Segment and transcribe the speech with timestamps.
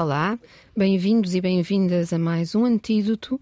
[0.00, 0.38] Olá,
[0.76, 3.40] bem-vindos e bem-vindas a mais um Antídoto.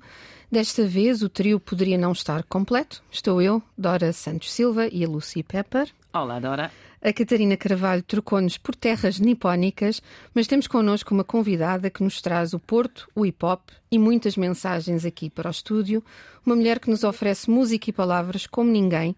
[0.50, 3.04] Desta vez o trio poderia não estar completo.
[3.10, 5.92] Estou eu, Dora Santos Silva e a Lucy Pepper.
[6.14, 6.72] Olá, Dora.
[7.02, 10.00] A Catarina Carvalho trocou-nos por terras nipónicas,
[10.32, 14.34] mas temos connosco uma convidada que nos traz o Porto, o hip hop e muitas
[14.34, 16.02] mensagens aqui para o estúdio.
[16.46, 19.14] Uma mulher que nos oferece música e palavras como ninguém.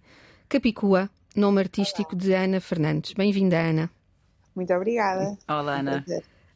[0.49, 3.13] Capicua, nome artístico de Ana Fernandes.
[3.13, 3.89] Bem-vinda, Ana.
[4.57, 5.39] Muito obrigada.
[5.47, 6.05] Olá, Ana.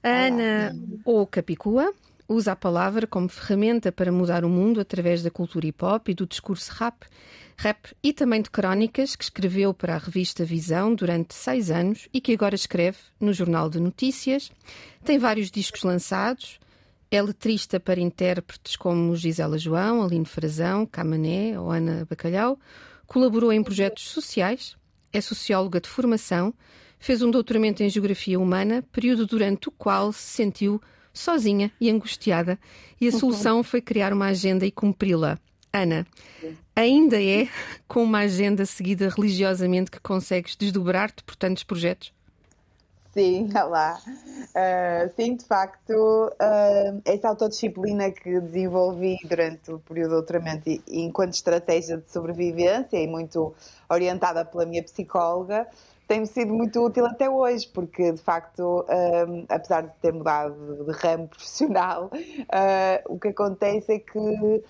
[0.02, 1.92] A Ana, ou Capicua,
[2.28, 6.14] usa a palavra como ferramenta para mudar o mundo através da cultura hip hop e
[6.14, 7.06] do discurso rap,
[7.56, 12.20] rap e também de crónicas que escreveu para a revista Visão durante seis anos e
[12.20, 14.50] que agora escreve no Jornal de Notícias.
[15.04, 16.58] Tem vários discos lançados.
[17.08, 22.58] É letrista para intérpretes como Gisela João, Aline Frazão, Camané ou Ana Bacalhau.
[23.06, 24.74] Colaborou em projetos sociais.
[25.12, 26.54] É socióloga de formação
[27.02, 30.80] fez um doutoramento em Geografia Humana, período durante o qual se sentiu
[31.12, 32.56] sozinha e angustiada,
[33.00, 33.18] e a uhum.
[33.18, 35.36] solução foi criar uma agenda e cumpri-la.
[35.72, 36.06] Ana,
[36.76, 37.48] ainda é
[37.88, 42.12] com uma agenda seguida religiosamente que consegues desdobrar-te por tantos projetos?
[43.12, 43.98] Sim, olá.
[44.06, 50.80] Uh, sim, de facto, uh, essa autodisciplina que desenvolvi durante o período de doutoramento e,
[50.86, 53.52] e enquanto estratégia de sobrevivência e muito
[53.88, 55.66] orientada pela minha psicóloga,
[56.12, 60.92] tem-me sido muito útil até hoje, porque de facto, um, apesar de ter mudado de
[60.92, 64.62] ramo profissional, uh, o que acontece é que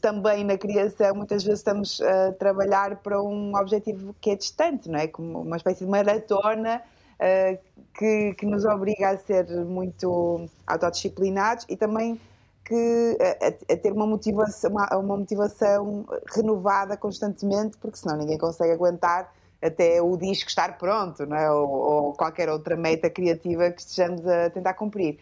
[0.00, 5.00] também na criação muitas vezes estamos a trabalhar para um objetivo que é distante, não
[5.00, 5.08] é?
[5.08, 6.80] Como uma espécie de maratona
[7.14, 7.58] uh,
[7.98, 12.20] que, que nos obriga a ser muito autodisciplinados e também
[12.64, 18.70] que, a, a, ter uma motivação, uma, uma motivação renovada constantemente, porque senão ninguém consegue
[18.70, 19.28] aguentar
[19.60, 21.50] até o disco estar pronto, não é?
[21.50, 25.18] ou, ou qualquer outra meta criativa que estejamos a tentar cumprir.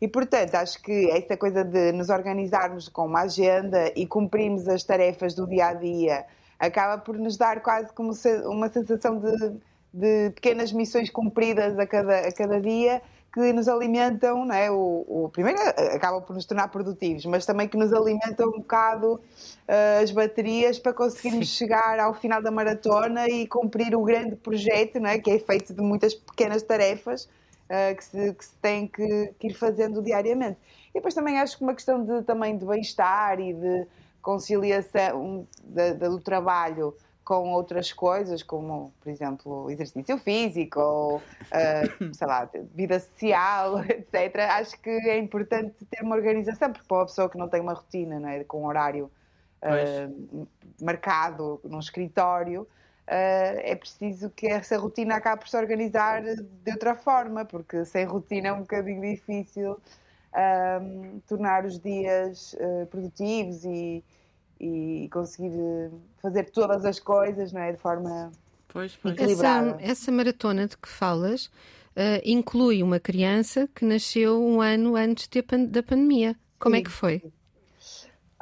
[0.00, 4.82] E, portanto, acho que esta coisa de nos organizarmos com uma agenda e cumprirmos as
[4.82, 6.24] tarefas do dia a dia
[6.58, 8.12] acaba por nos dar quase como
[8.46, 9.56] uma sensação de,
[9.92, 13.02] de pequenas missões cumpridas a cada, a cada dia
[13.32, 14.70] que nos alimentam, não é?
[14.70, 18.58] O, o, primeiro eh, acaba por nos tornar produtivos, mas também que nos alimentam um
[18.58, 21.54] bocado uh, as baterias para conseguirmos Sim.
[21.58, 25.18] chegar ao final da maratona e cumprir o grande projeto, não é?
[25.18, 29.46] Que é feito de muitas pequenas tarefas uh, que, se, que se tem que, que,
[29.46, 30.58] ir fazendo diariamente.
[30.90, 33.86] E depois também acho que uma questão de, também de bem-estar e de
[34.20, 35.46] conciliação
[35.98, 36.94] do trabalho
[37.30, 44.36] com outras coisas, como, por exemplo, exercício físico ou, uh, sei lá, vida social, etc.
[44.50, 47.74] Acho que é importante ter uma organização, porque para uma pessoa que não tem uma
[47.74, 49.08] rotina, né, com um horário
[49.62, 50.48] uh,
[50.82, 52.66] marcado num escritório, uh,
[53.06, 58.48] é preciso que essa rotina acabe por se organizar de outra forma, porque sem rotina
[58.48, 59.80] é um bocadinho difícil
[61.26, 62.56] tornar os dias
[62.88, 64.04] produtivos e
[64.60, 65.90] e conseguir eh,
[66.20, 67.72] fazer todas as coisas não é?
[67.72, 68.30] de forma
[68.68, 69.14] pois, pois.
[69.14, 69.70] equilibrada.
[69.80, 75.28] Essa, essa, maratona de que falas uh, inclui uma criança que nasceu um ano antes
[75.28, 76.36] de, da pandemia.
[76.58, 76.82] Como é Sim.
[76.82, 77.22] é que foi?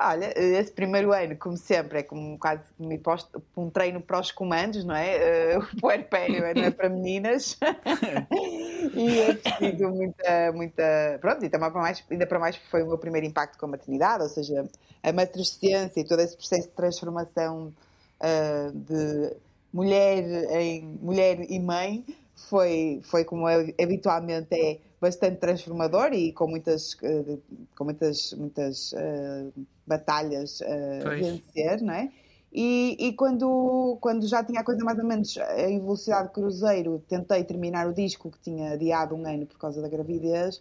[0.00, 4.30] Olha, esse primeiro ano, como sempre, é como quase me posto, um treino para os
[4.30, 5.56] comandos, não é?
[5.56, 7.58] Uh, o puerpério não é para meninas.
[8.94, 11.18] e é preciso muita, muita.
[11.20, 13.70] Pronto, e também para mais, ainda para mais foi o meu primeiro impacto com a
[13.70, 14.68] maternidade, ou seja,
[15.02, 17.74] a matrescência e todo esse processo de transformação
[18.20, 19.36] uh, de
[19.72, 20.22] mulher
[20.52, 22.04] em mulher e mãe
[22.36, 27.42] foi, foi como é, habitualmente é bastante transformador e com muitas, uh,
[27.76, 29.52] com muitas, muitas uh,
[29.88, 30.60] batalhas
[31.04, 32.10] a vencer, não é?
[32.52, 37.44] E, e, quando, quando já tinha a coisa mais ou menos em velocidade cruzeiro, tentei
[37.44, 40.60] terminar o disco que tinha adiado um ano por causa da gravidez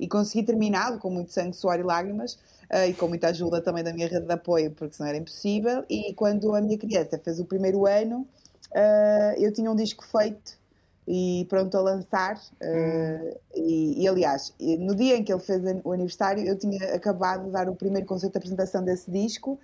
[0.00, 2.34] e consegui terminá-lo com muito sangue, suor e lágrimas
[2.72, 5.84] uh, e com muita ajuda também da minha rede de apoio, porque senão era impossível.
[5.90, 8.26] E quando a minha criança fez o primeiro ano,
[9.38, 10.58] eu tinha um disco feito
[11.06, 12.36] e pronto a lançar.
[12.60, 17.44] Uh, e, e, aliás, no dia em que ele fez o aniversário, eu tinha acabado
[17.44, 19.58] de dar o primeiro concerto de apresentação desse disco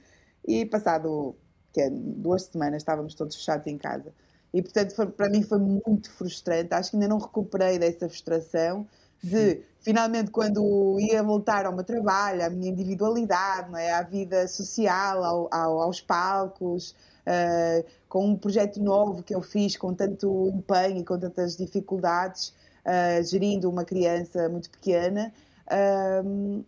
[0.47, 1.35] e passado
[1.73, 4.13] que é, duas semanas estávamos todos fechados em casa.
[4.53, 6.75] E portanto, foi, para mim foi muito frustrante.
[6.75, 8.87] Acho que ainda não recuperei dessa frustração
[9.23, 13.93] de finalmente quando ia voltar ao meu trabalho, à minha individualidade, não é?
[13.93, 16.95] à vida social, ao, ao, aos palcos,
[17.27, 22.55] uh, com um projeto novo que eu fiz com tanto empenho e com tantas dificuldades,
[22.87, 25.33] uh, gerindo uma criança muito pequena,
[25.67, 26.65] uh,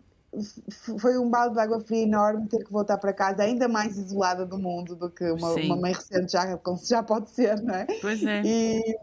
[0.98, 4.44] foi um balde de água fria enorme ter que voltar para casa ainda mais isolada
[4.44, 7.86] do mundo do que uma, uma mãe recente já, já pode ser, não é?
[8.00, 8.42] Pois é.
[8.44, 8.96] E,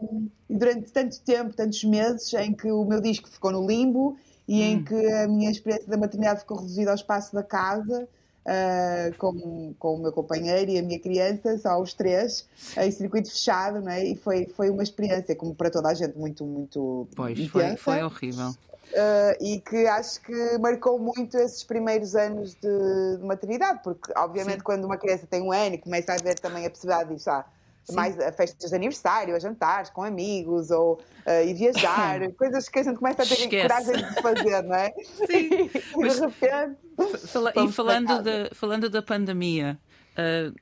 [0.50, 4.16] e, durante tanto tempo, tantos meses, em que o meu disco ficou no limbo
[4.46, 4.64] e hum.
[4.64, 8.08] em que a minha experiência da maternidade ficou reduzida ao espaço da casa.
[8.44, 13.30] Uh, com, com o meu companheiro e a minha criança, só os três, em circuito
[13.30, 14.04] fechado, não é?
[14.04, 17.06] E foi, foi uma experiência, como para toda a gente, muito, muito.
[17.14, 18.52] Pois, foi, foi horrível.
[18.92, 24.58] Uh, e que acho que marcou muito esses primeiros anos de, de maternidade, porque obviamente
[24.58, 24.64] Sim.
[24.64, 27.44] quando uma criança tem um ano e começa a ver também a possibilidade de ah,
[27.90, 32.78] mais a festas de aniversário, a jantares com amigos ou uh, ir viajar, coisas que
[32.78, 33.68] a gente começa a ter Esquece.
[33.68, 34.92] coragem de fazer, não é?
[35.26, 35.70] Sim.
[35.98, 36.76] e, de repente,
[37.08, 39.78] fala, e falando, de, falando da pandemia,
[40.12, 40.54] uh,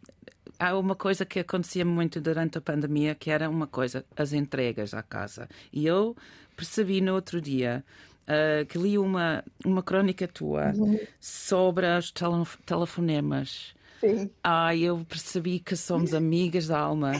[0.58, 4.94] há uma coisa que acontecia muito durante a pandemia que era uma coisa, as entregas
[4.94, 5.48] à casa.
[5.72, 6.16] E eu
[6.56, 7.84] percebi no outro dia
[8.24, 10.98] uh, que li uma, uma crónica tua uhum.
[11.18, 12.12] sobre os
[12.64, 13.74] telefonemas.
[14.00, 14.30] Sim.
[14.42, 17.12] Ah, eu percebi que somos amigas da alma.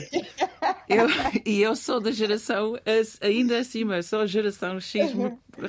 [0.91, 1.07] Eu,
[1.45, 2.77] e eu sou da geração,
[3.21, 5.11] ainda acima, sou a geração X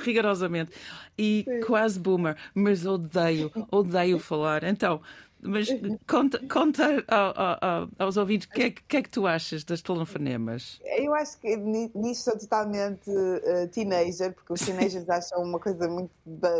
[0.03, 0.73] rigorosamente.
[1.17, 1.61] E Sim.
[1.61, 4.65] quase boomer, mas odeio, odeio falar.
[4.65, 5.01] Então,
[5.41, 5.69] mas
[6.09, 9.83] conta, conta ao, ao, aos ouvintes o que, é, que, é que tu achas das
[9.83, 10.81] telefonemas?
[10.85, 16.13] Eu acho que nisso sou totalmente uh, teenager, porque os teenagers acham uma coisa muito,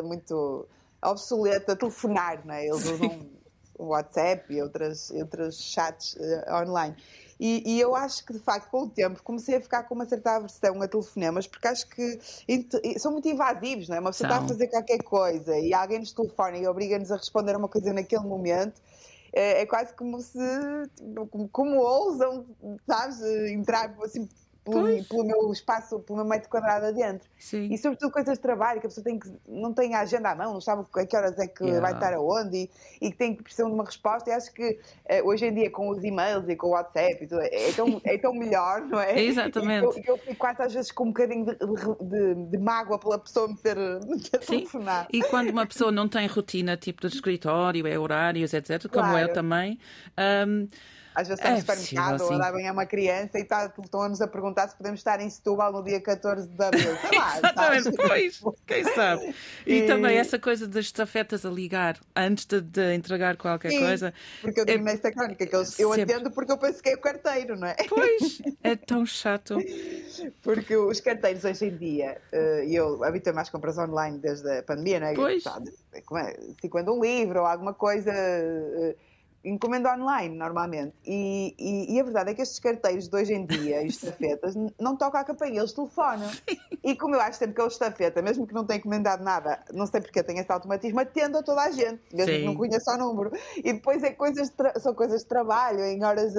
[0.03, 0.67] muito
[1.01, 2.67] obsoleta telefonar, não é?
[2.67, 3.31] Eles usam
[3.79, 6.97] o WhatsApp e outras, outros chats uh, online.
[7.45, 10.05] E, e, eu acho que, de facto, com o tempo, comecei a ficar com uma
[10.05, 12.21] certa aversão a telefonemas, porque acho que
[13.01, 13.99] são muito invasivos, não é?
[13.99, 14.37] Uma pessoa são.
[14.37, 17.69] está a fazer qualquer coisa e alguém nos telefona e obriga-nos a responder a uma
[17.69, 18.81] coisa naquele momento.
[19.33, 20.39] É, é quase como se,
[21.33, 22.47] como, como ousam,
[22.87, 24.29] sabes, entrar assim
[24.65, 27.29] pelo, pelo, meu espaço, pelo meu metro quadrado adentro.
[27.39, 27.69] Sim.
[27.73, 30.35] E sobretudo coisas de trabalho, que a pessoa tem que, não tem a agenda à
[30.35, 31.81] mão, não sabe a que horas é que yeah.
[31.81, 32.71] vai estar aonde
[33.01, 34.31] e, que tem que precisar de uma resposta.
[34.31, 34.79] E acho que
[35.11, 38.19] uh, hoje em dia, com os e-mails e com o WhatsApp, tudo, é, tão, é
[38.19, 39.19] tão melhor, não é?
[39.23, 39.85] Exatamente.
[40.07, 43.49] Eu, eu fico quase às vezes com um bocadinho de, de, de mágoa pela pessoa
[43.49, 43.77] me ter,
[44.07, 45.09] me ter telefonado.
[45.13, 49.19] E quando uma pessoa não tem rotina, tipo de escritório, é horários, etc., como claro.
[49.19, 49.79] eu também.
[50.47, 50.69] Um,
[51.15, 54.69] às vezes é no supermercado ou lá vem uma criança e tá, estão-nos a perguntar
[54.69, 56.93] se podemos estar em Setúbal no dia 14 de abril.
[57.17, 59.35] Lá, Exatamente, pois, quem sabe.
[59.67, 63.81] E, e, também essa coisa das estafetas a ligar antes de, de entregar qualquer Sim,
[63.81, 64.15] coisa.
[64.41, 64.79] Porque eu é...
[64.79, 67.77] nesta crónica que eu, eu atendo porque eu penso que é o carteiro, não é?
[67.89, 69.57] Pois, é tão chato.
[70.43, 74.63] Porque os carteiros hoje em dia, eh, e eu habito mais compras online desde a
[74.63, 75.15] pandemia, não é?
[75.15, 75.45] Pois.
[76.61, 78.95] Se quando um livro ou alguma coisa eh,
[79.45, 80.95] encomendo online normalmente.
[81.05, 84.97] E, e, e, a verdade é que estes carteiros de hoje em dia, estafetas, não
[84.97, 86.31] tocam a campainha, eles telefonam.
[86.83, 89.61] E como eu acho sempre que é o estafeta, mesmo que não tenha encomendado nada,
[89.73, 92.41] não sei porque tem esse automatismo, atendo a toda a gente, mesmo Sim.
[92.41, 93.33] que não conheça o número.
[93.57, 96.35] E depois é coisas são coisas de trabalho, em horas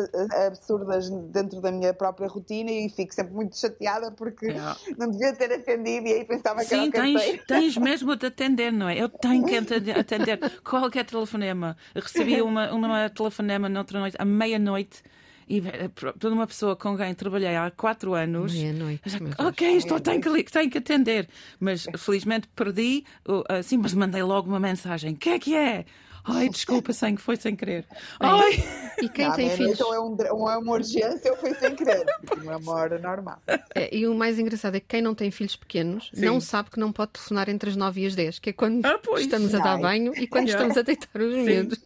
[0.48, 4.54] absurdas dentro da minha própria rotina e fico sempre muito chateada porque
[4.98, 6.92] não devia ter atendido e aí pensava que Sim, era o.
[6.92, 8.98] Tens, tens mesmo de atender, não é?
[8.98, 9.56] Eu tenho que
[9.98, 11.78] atender qualquer telefonema.
[11.96, 15.02] Recebi uma, uma uma telefonema noutra noite, à meia-noite.
[15.48, 18.54] E eh, toda uma pessoa com quem trabalhei há quatro anos.
[18.54, 19.02] Meia-noite.
[19.38, 21.28] Ok, estou, tenho que, tenho que atender.
[21.60, 23.04] Mas felizmente perdi,
[23.50, 25.86] assim, mas mandei logo uma mensagem: o que é que é?
[26.26, 27.86] Ai, desculpa, sem, foi sem querer.
[28.20, 28.64] Ai.
[29.02, 29.74] E quem não, tem filhos?
[29.74, 32.06] Então é, um, uma urgência ou foi sem querer?
[32.42, 33.40] Uma tipo, hora normal.
[33.76, 36.26] É, e o mais engraçado é que quem não tem filhos pequenos Sim.
[36.26, 38.86] não sabe que não pode telefonar entre as 9 e as 10, que é quando
[38.86, 41.80] ah, estamos a dar banho e quando estamos a deitar os medos.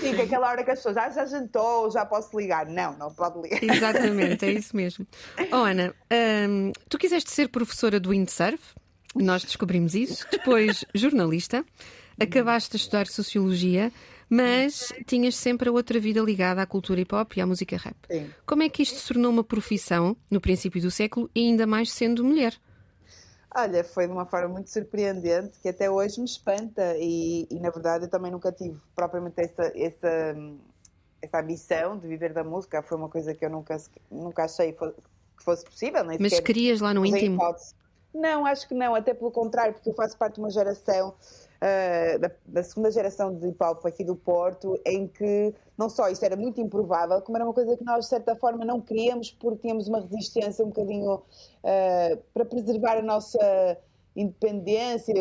[0.00, 2.66] Sim, que é aquela hora que as pessoas ah, já jantou, já posso ligar.
[2.66, 3.62] Não, não pode ligar.
[3.62, 5.06] Exatamente, é isso mesmo.
[5.50, 5.94] Oh, Ana,
[6.48, 8.60] hum, tu quiseste ser professora do windsurf,
[9.14, 11.64] nós descobrimos isso, depois jornalista
[12.18, 13.92] acabaste de estudar Sociologia,
[14.28, 17.96] mas tinhas sempre a outra vida ligada à cultura hip hop e à música rap.
[18.10, 18.30] Sim.
[18.44, 21.92] Como é que isto se tornou uma profissão no princípio do século e ainda mais
[21.92, 22.54] sendo mulher?
[23.54, 27.70] Olha, foi de uma forma muito surpreendente que até hoje me espanta e, e na
[27.70, 30.36] verdade eu também nunca tive propriamente essa, essa,
[31.22, 32.82] essa ambição de viver da música.
[32.82, 33.78] Foi uma coisa que eu nunca,
[34.10, 34.92] nunca achei que
[35.42, 36.04] fosse possível.
[36.04, 37.40] Nem Mas querias lá no íntimo?
[38.12, 41.14] Não, acho que não, até pelo contrário, porque eu faço parte de uma geração
[41.66, 46.24] uh, da, da, segunda geração de hip aqui do Porto, em que não só isso
[46.24, 49.62] era muito improvável, como era uma coisa que nós, de certa forma, não queríamos porque
[49.62, 53.76] tínhamos uma resistência um bocadinho uh, para preservar a nossa
[54.16, 55.14] independência.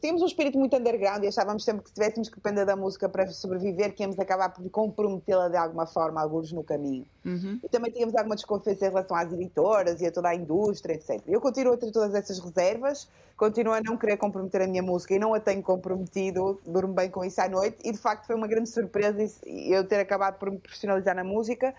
[0.00, 3.08] Tínhamos um espírito muito underground e achávamos sempre que se tivéssemos que depender da música
[3.08, 7.06] para sobreviver, que íamos acabar por comprometê-la de alguma forma, alguns no caminho.
[7.24, 7.60] Uhum.
[7.62, 11.22] E também tínhamos alguma desconfiança em relação às editoras e a toda a indústria, etc.
[11.28, 15.14] Eu continuo a ter todas essas reservas, continuo a não querer comprometer a minha música
[15.14, 18.34] e não a tenho comprometido, durmo bem com isso à noite e de facto foi
[18.34, 21.74] uma grande surpresa eu ter acabado por me profissionalizar na música,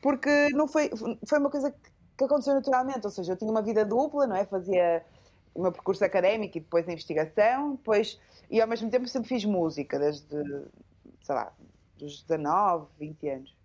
[0.00, 0.90] porque não foi,
[1.26, 1.72] foi uma coisa
[2.16, 4.44] que aconteceu naturalmente, ou seja, eu tinha uma vida dupla, não é?
[4.44, 5.04] Fazia
[5.54, 8.20] o meu percurso académico e depois a investigação, depois,
[8.50, 10.26] e ao mesmo tempo sempre fiz música, desde,
[11.22, 11.52] sei lá,
[11.96, 13.56] dos 19, 20 anos.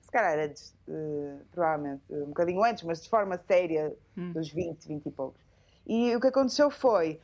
[0.00, 4.32] Se calhar antes, uh, provavelmente, um bocadinho antes, mas de forma séria, hum.
[4.32, 5.40] dos 20, 20 e poucos.
[5.86, 7.20] E o que aconteceu foi,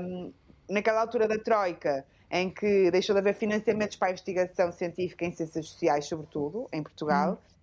[0.00, 0.32] um,
[0.70, 5.32] naquela altura da Troika, em que deixou de haver financiamentos para a investigação científica em
[5.32, 7.53] ciências sociais, sobretudo, em Portugal, hum.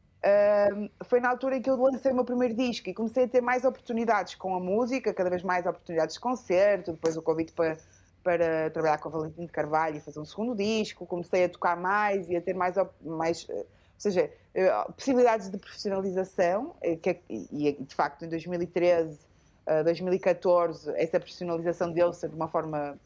[1.05, 3.41] Foi na altura em que eu lancei o meu primeiro disco e comecei a ter
[3.41, 7.77] mais oportunidades com a música, cada vez mais oportunidades de concerto, depois o convite para,
[8.23, 11.75] para trabalhar com o Valentim de Carvalho e fazer um segundo disco, comecei a tocar
[11.75, 13.65] mais e a ter mais, mais ou
[13.97, 19.19] seja, uh, possibilidades de profissionalização, eh, que, é, e de facto em 2013,
[19.67, 22.97] uh, 2014, essa profissionalização deu-se de uma forma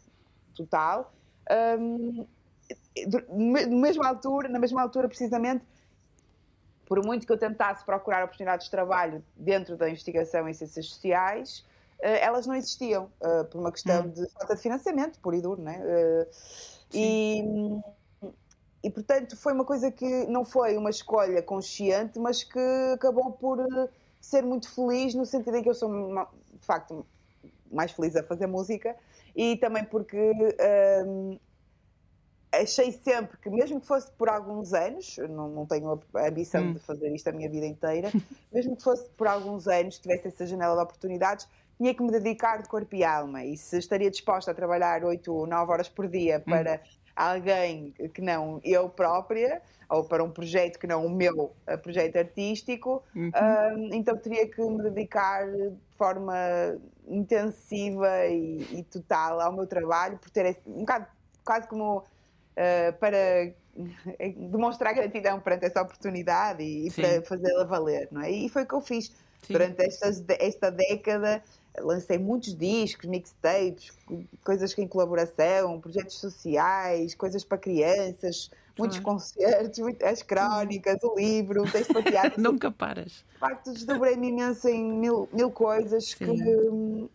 [0.55, 1.13] total.
[1.77, 2.25] Um,
[3.69, 5.65] mesma altura, na mesma altura precisamente,
[6.85, 11.65] por muito que eu tentasse procurar oportunidades de trabalho dentro da investigação em ciências sociais,
[11.99, 14.09] eh, elas não existiam, eh, por uma questão hum.
[14.09, 15.81] de falta de financiamento, por e duro, né?
[15.83, 16.27] Eh,
[16.93, 17.43] e,
[18.83, 22.59] e, portanto, foi uma coisa que não foi uma escolha consciente, mas que
[22.93, 23.57] acabou por
[24.21, 27.05] ser muito feliz, no sentido em que eu sou, de facto,
[27.71, 28.95] mais feliz a fazer música
[29.35, 30.31] e também porque
[32.61, 36.73] achei sempre que, mesmo que fosse por alguns anos, não, não tenho a ambição hum.
[36.73, 38.11] de fazer isto a minha vida inteira,
[38.51, 41.47] mesmo que fosse por alguns anos, tivesse essa janela de oportunidades,
[41.77, 43.43] tinha que me dedicar de corpo e alma.
[43.43, 46.49] E se estaria disposta a trabalhar 8 ou 9 horas por dia hum.
[46.49, 46.89] para hum.
[47.15, 52.17] alguém que não eu própria, ou para um projeto que não o meu eh, projeto
[52.17, 53.29] artístico, uhum.
[53.29, 56.35] uh, então teria que me dedicar de forma
[57.07, 61.05] intensiva e, e, total ao meu trabalho, por ter um bocado
[61.43, 62.03] quase como
[62.55, 63.53] uh, para
[64.37, 68.31] demonstrar gratidão perante essa oportunidade e, para fazê-la valer, não é?
[68.31, 69.07] E foi o que eu fiz
[69.41, 69.53] Sim.
[69.53, 71.43] durante estas, esta década.
[71.77, 73.91] Lancei muitos discos, mixtapes,
[74.45, 81.69] coisas em colaboração, projetos sociais, coisas para crianças, muitos concertos, as crónicas, o livro, o
[81.69, 82.41] texto para teatro.
[82.41, 83.25] Nunca paras.
[83.33, 86.25] De facto, desdobrei-me imenso em mil, mil coisas Sim.
[86.25, 87.09] que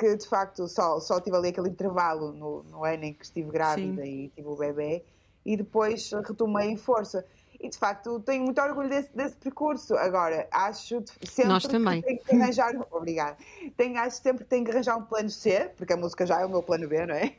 [0.00, 3.50] que de facto só, só tive ali aquele intervalo no, no ano em que estive
[3.50, 4.08] grávida Sim.
[4.08, 5.04] e tive o bebê
[5.44, 7.22] e depois retomei em força.
[7.60, 9.94] E de facto tenho muito orgulho desse, desse percurso.
[9.94, 12.00] Agora, acho sempre Nós também.
[12.00, 12.74] que tenho que arranjar.
[12.90, 13.36] Obrigada.
[13.76, 16.46] Tenho, acho sempre que tenho que arranjar um plano C, porque a música já é
[16.46, 17.34] o meu plano B, não é?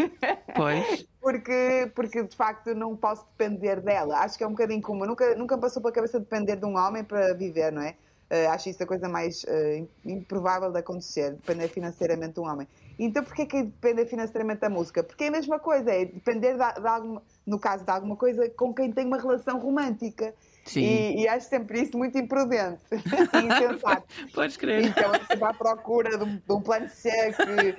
[0.56, 1.08] Pois.
[1.20, 4.20] porque, porque de facto não posso depender dela.
[4.20, 5.08] Acho que é um bocadinho como.
[5.08, 7.96] Nunca, nunca passou pela cabeça depender de um homem para viver, não é?
[8.32, 12.66] Uh, acho isso a coisa mais uh, improvável de acontecer, depender financeiramente de um homem.
[12.98, 15.04] Então, porquê que depender financeiramente da música?
[15.04, 18.50] Porque é a mesma coisa, é depender de, de alguma, no caso de alguma coisa
[18.52, 20.34] com quem tem uma relação romântica.
[20.64, 20.80] Sim.
[20.80, 24.08] E, e acho sempre isso muito imprudente e insensato.
[24.34, 24.86] Podes crer.
[24.86, 27.76] Então, estou à procura de um, de um plano C que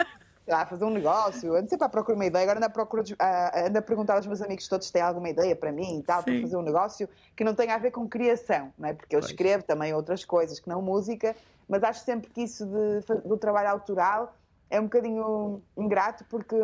[0.49, 3.03] a fazer um negócio, ando sempre à procura de uma ideia, agora ando a, procura
[3.03, 3.17] de,
[3.67, 6.23] ando a perguntar aos meus amigos todos se têm alguma ideia para mim e tal,
[6.23, 6.33] Sim.
[6.33, 8.95] para fazer um negócio que não tenha a ver com criação, não é?
[8.95, 9.31] Porque eu pois.
[9.31, 11.37] escrevo também outras coisas que não música,
[11.69, 14.35] mas acho sempre que isso de, do trabalho autoral
[14.69, 16.57] é um bocadinho ingrato porque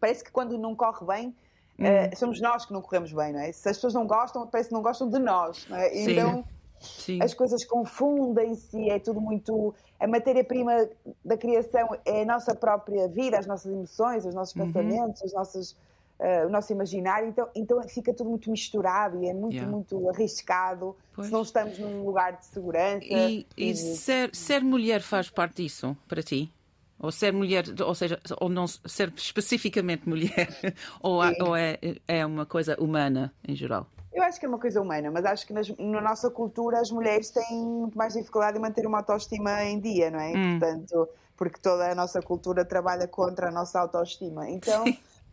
[0.00, 1.36] parece que quando não corre bem
[1.78, 1.84] hum.
[1.84, 3.52] uh, somos nós que não corremos bem, não é?
[3.52, 5.96] Se as pessoas não gostam, parece que não gostam de nós, não é?
[5.96, 6.44] Então
[6.80, 7.22] Sim.
[7.22, 9.74] as coisas confundem-se, é tudo muito.
[9.98, 10.88] A matéria-prima
[11.24, 14.66] da criação é a nossa própria vida, as nossas emoções, os nossos uhum.
[14.66, 19.70] pensamentos, uh, o nosso imaginário, então, então fica tudo muito misturado e é muito, yeah.
[19.70, 21.28] muito arriscado pois.
[21.28, 23.04] se não estamos num lugar de segurança.
[23.04, 26.52] E, e, e ser, ser mulher faz parte disso para ti?
[27.00, 30.48] Ou ser mulher, ou seja, ou não ser especificamente mulher,
[31.00, 33.86] ou, ou é, é uma coisa humana em geral?
[34.12, 36.90] Eu acho que é uma coisa humana, mas acho que nas, na nossa cultura as
[36.90, 40.32] mulheres têm muito mais dificuldade em manter uma autoestima em dia, não é?
[40.34, 40.58] Hum.
[40.58, 44.48] Portanto, porque toda a nossa cultura trabalha contra a nossa autoestima.
[44.50, 44.84] Então,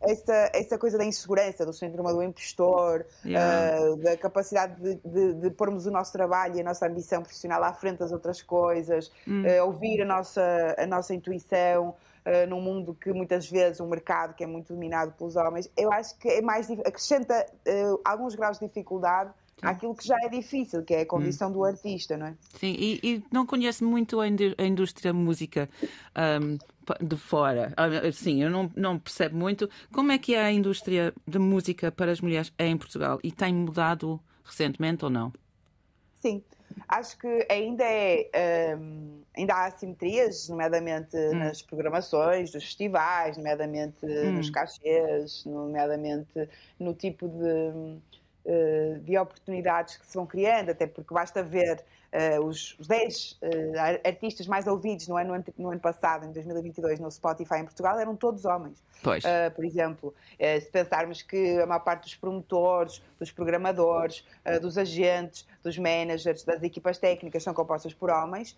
[0.01, 3.81] essa, essa coisa da insegurança, do síndrome do impostor, yeah.
[3.81, 7.63] uh, da capacidade de, de, de, pormos o nosso trabalho e a nossa ambição profissional
[7.63, 12.93] à frente das outras coisas, uh, ouvir a nossa, a nossa intuição uh, num mundo
[12.93, 16.41] que muitas vezes o mercado que é muito dominado pelos homens, eu acho que é
[16.41, 21.05] mais acrescenta uh, alguns graus de dificuldade àquilo que já é difícil, que é a
[21.05, 21.53] condição hum.
[21.53, 22.35] do artista, não é?
[22.59, 25.69] Sim, e, e não conheço muito a, indústria música
[26.41, 26.57] um,
[27.05, 27.73] de fora.
[27.77, 29.69] Ah, sim, eu não, não percebo muito.
[29.93, 33.19] Como é que é a indústria de música para as mulheres em Portugal?
[33.23, 35.33] E tem mudado recentemente ou não?
[36.21, 36.43] Sim,
[36.87, 41.35] acho que ainda é um, ainda há assimetrias, nomeadamente hum.
[41.35, 44.33] nas programações dos festivais, nomeadamente hum.
[44.33, 47.99] nos cachês, nomeadamente no tipo de
[49.01, 51.83] de oportunidades que se vão criando, até porque basta ver
[52.15, 56.31] uh, os, os 10 uh, eh, artistas mais ouvidos no ano, no ano passado, em
[56.31, 58.81] 2022, no Spotify em Portugal, eram todos homens.
[59.25, 64.25] Uh, por exemplo, se pensarmos que a maior parte dos promotores, dos programadores,
[64.61, 68.57] dos agentes, dos managers, das equipas técnicas são compostas por homens,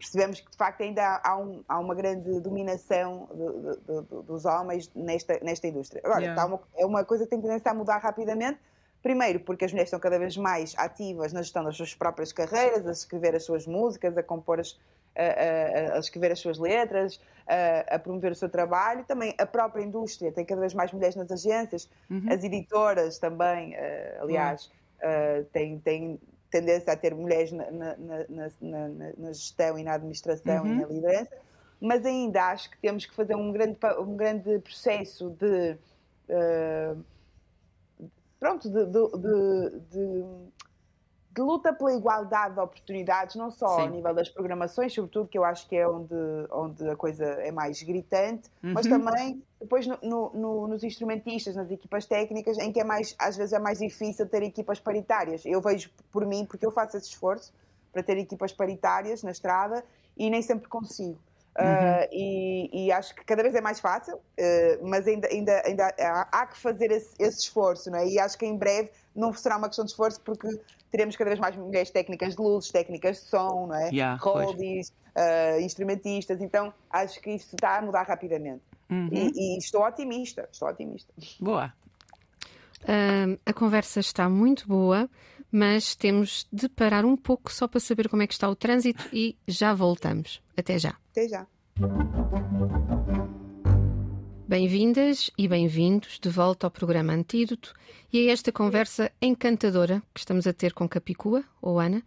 [0.00, 4.46] percebemos que de facto ainda há, um, há uma grande dominação de, de, de, dos
[4.46, 6.00] homens nesta, nesta indústria.
[6.02, 6.46] Agora, yeah.
[6.46, 8.58] uma, é uma coisa que tem tendência a mudar rapidamente.
[9.02, 12.86] Primeiro, porque as mulheres estão cada vez mais ativas na gestão das suas próprias carreiras,
[12.86, 14.78] a escrever as suas músicas, a compor as,
[15.16, 19.04] a, a, a, escrever as suas letras, a, a, promover o seu trabalho.
[19.04, 22.26] Também a própria indústria tem cada vez mais mulheres nas agências, uhum.
[22.30, 24.70] as editoras também, uh, aliás,
[25.02, 25.40] uhum.
[25.40, 30.64] uh, têm, têm tendência a ter mulheres na, na, na, na gestão e na administração
[30.64, 30.72] uhum.
[30.72, 31.36] e na liderança,
[31.80, 35.78] mas ainda acho que temos que fazer um grande, um grande processo de.
[36.28, 37.02] Uh,
[38.38, 40.10] pronto, de, de, de,
[41.34, 43.82] de, luta pela igualdade de oportunidades, não só Sim.
[43.82, 46.14] ao nível das programações, sobretudo, que eu acho que é onde,
[46.50, 48.72] onde a coisa é mais gritante, uhum.
[48.74, 53.36] mas também depois no, no, nos instrumentistas, nas equipas técnicas, em que é mais, às
[53.36, 55.44] vezes é mais difícil ter equipas paritárias.
[55.44, 57.52] Eu vejo por mim, porque eu faço esse esforço
[57.92, 59.84] para ter equipas paritárias na estrada
[60.16, 61.18] e nem sempre consigo.
[61.58, 61.66] Uhum.
[61.66, 65.94] Uh, e, e, acho que cada vez é mais fácil, uh, mas ainda, ainda, ainda
[65.98, 68.06] há, há que fazer esse, esse, esforço, não é?
[68.06, 70.48] E acho que em breve não será uma questão de esforço, porque
[70.92, 73.90] teremos cada vez mais mulheres técnicas de luzes, técnicas de som, não é?
[73.90, 74.16] Yeah,
[75.16, 78.62] uh, instrumentistas, então acho que isso está a mudar rapidamente.
[78.90, 79.08] Uhum.
[79.12, 81.12] E, e, estou otimista, estou otimista.
[81.38, 81.72] Boa.
[83.46, 85.08] a conversa está muito boa,
[85.50, 89.08] mas temos de parar um pouco só para saber como é que está o trânsito
[89.12, 90.42] e já voltamos.
[90.56, 90.96] Até já.
[91.12, 91.46] Até já.
[94.46, 97.72] Bem-vindas e bem-vindos de volta ao programa Antídoto
[98.12, 102.02] e a esta conversa encantadora que estamos a ter com Capicua, ou Ana,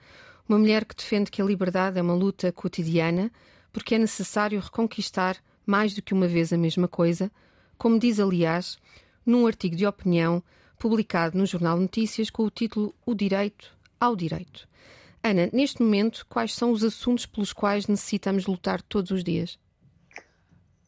[0.47, 3.31] uma mulher que defende que a liberdade é uma luta cotidiana
[3.71, 7.31] porque é necessário reconquistar mais do que uma vez a mesma coisa,
[7.77, 8.77] como diz, aliás,
[9.25, 10.43] num artigo de opinião
[10.77, 14.67] publicado no Jornal Notícias com o título O Direito ao Direito.
[15.23, 19.57] Ana, neste momento, quais são os assuntos pelos quais necessitamos lutar todos os dias?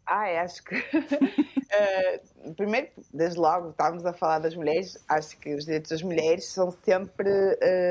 [0.06, 0.76] Ah, acho que.
[0.76, 5.04] uh, primeiro, desde logo, estávamos a falar das mulheres.
[5.08, 7.30] Acho que os direitos das mulheres são sempre,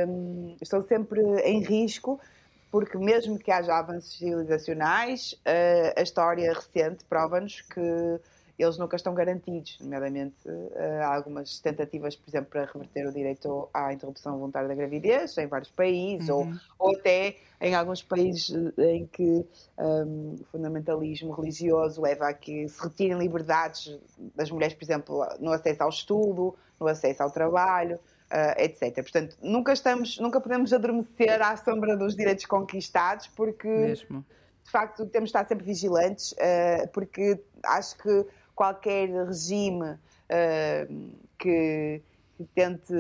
[0.07, 2.21] um, estão sempre em risco
[2.75, 5.41] porque mesmo que haja avanços civilizacionais,
[5.97, 8.21] a história recente prova-nos que
[8.59, 10.35] eles nunca estão garantidos, nomeadamente
[11.01, 15.47] há algumas tentativas, por exemplo, para reverter o direito à interrupção voluntária da gravidez em
[15.47, 16.59] vários países, uhum.
[16.77, 19.47] ou, ou até em alguns países em que
[19.79, 23.97] um, o fundamentalismo religioso leva a que se retirem liberdades
[24.35, 28.01] das mulheres, por exemplo, no acesso ao estudo, no acesso ao trabalho
[28.33, 28.95] uh, etc.
[29.03, 34.25] Portanto, nunca estamos, nunca podemos adormecer à sombra dos direitos conquistados, porque Mesmo.
[34.65, 42.03] de facto temos de estar sempre vigilantes, uh, porque acho que qualquer regime uh, que,
[42.37, 42.95] que tente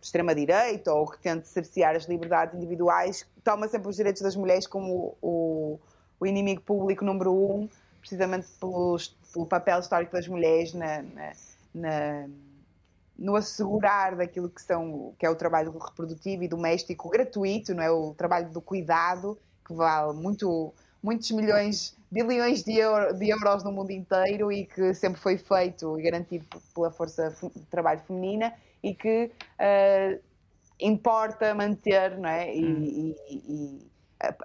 [0.00, 5.16] extrema-direita ou que tente cercear as liberdades individuais toma sempre os direitos das mulheres como
[5.22, 5.78] o,
[6.18, 7.68] o inimigo público número um,
[8.00, 11.32] precisamente pelos, pelo papel histórico das mulheres na, na,
[11.74, 12.28] na
[13.18, 17.90] no assegurar daquilo que, são, que é o trabalho reprodutivo e doméstico gratuito, não é?
[17.90, 23.72] o trabalho do cuidado, que vale muito, muitos milhões, bilhões de, euro, de euros no
[23.72, 28.52] mundo inteiro e que sempre foi feito e garantido pela força de trabalho feminina
[28.82, 30.20] e que uh,
[30.78, 32.54] importa manter não é?
[32.54, 32.82] e, hum.
[32.82, 33.86] e, e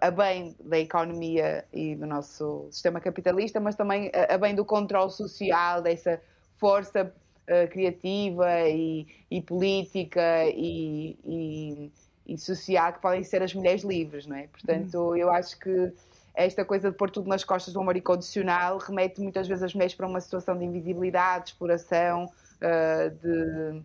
[0.02, 5.10] a bem da economia e do nosso sistema capitalista, mas também a bem do controle
[5.12, 6.22] social, dessa
[6.58, 7.14] força
[7.52, 11.92] uh, criativa e, e política e, e,
[12.26, 14.48] e, social que podem ser as mulheres livres, não é?
[14.48, 15.16] Portanto, uhum.
[15.16, 15.92] eu acho que
[16.34, 19.94] esta coisa de pôr tudo nas costas do amor incondicional remete muitas vezes as mulheres
[19.94, 23.82] para uma situação de invisibilidade, de exploração, uh, de,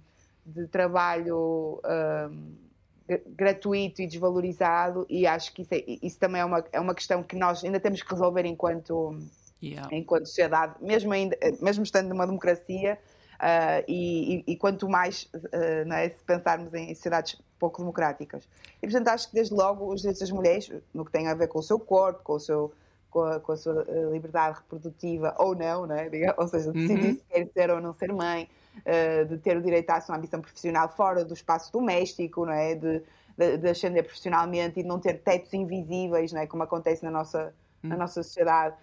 [0.47, 6.65] de, trabalho uh, gratuito e desvalorizado e acho que isso, é, isso também é uma,
[6.73, 9.19] é uma questão que nós ainda temos que resolver enquanto,
[9.63, 9.89] yeah.
[9.93, 12.99] enquanto sociedade, mesmo, ainda, mesmo estando numa democracia,
[13.37, 18.49] Uh, e, e, quanto mais, uh, é, se pensarmos em sociedades pouco democráticas.
[18.83, 21.49] E, portanto, acho que desde logo os direitos das mulheres, no que tem a ver
[21.49, 22.73] com o seu corpo, com, o seu,
[23.11, 26.09] com, a, com a sua eh, liberdade reprodutiva ou não, né?
[26.37, 27.15] ou seja, decidir uhum.
[27.15, 30.41] se quer ser ou não ser mãe, uh, de ter o direito à sua ambição
[30.41, 32.75] profissional fora do espaço doméstico, não é?
[32.75, 33.03] de,
[33.37, 36.47] de, de ascender profissionalmente e de não ter tetos invisíveis, não é?
[36.47, 37.91] como acontece na nossa, uhum.
[37.91, 38.75] na nossa sociedade.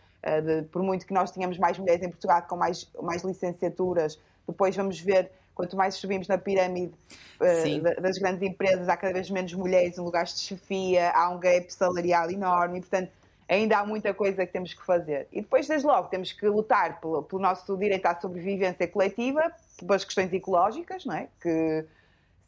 [0.45, 4.75] De, por muito que nós tenhamos mais mulheres em Portugal com mais, mais licenciaturas, depois
[4.75, 6.93] vamos ver quanto mais subimos na pirâmide
[7.39, 11.39] uh, das grandes empresas, há cada vez menos mulheres em lugares de chefia, há um
[11.39, 13.11] gap salarial enorme, e, portanto,
[13.47, 15.27] ainda há muita coisa que temos que fazer.
[15.31, 20.03] E depois, desde logo, temos que lutar pelo, pelo nosso direito à sobrevivência coletiva, pelas
[20.03, 21.27] questões ecológicas, não é?
[21.41, 21.85] que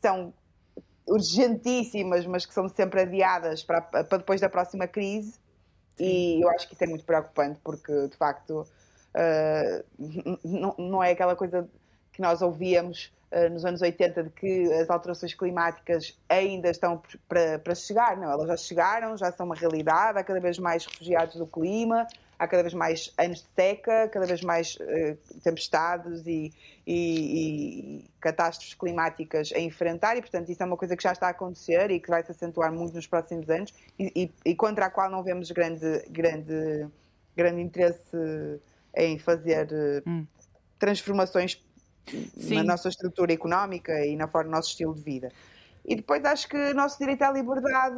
[0.02, 0.34] são
[1.08, 5.36] urgentíssimas, mas que são sempre adiadas para, para depois da próxima crise.
[6.00, 8.68] E eu acho que isso é muito preocupante, porque, de facto,
[9.16, 9.86] uh,
[10.44, 11.70] não, não é aquela coisa
[12.16, 17.60] que nós ouvíamos uh, nos anos 80 de que as alterações climáticas ainda estão para,
[17.60, 18.16] para chegar.
[18.16, 22.08] Não, elas já chegaram, já são uma realidade, há cada vez mais refugiados do clima,
[22.40, 26.54] há cada vez mais anos de seca, cada vez mais uh, tempestades e,
[26.88, 31.28] e, e, catástrofes climáticas a enfrentar, e portanto isso é uma coisa que já está
[31.28, 34.90] a acontecer e que vai se acentuar muito nos próximos anos e, e contra a
[34.90, 36.88] qual não vemos grande, grande,
[37.36, 38.18] grande interesse
[38.96, 39.68] em fazer
[40.08, 40.26] hum.
[40.80, 41.62] transformações
[42.08, 42.56] Sim.
[42.56, 45.32] na nossa estrutura económica e na forma do nosso estilo de vida.
[45.84, 47.96] E depois acho que o nosso direito à liberdade,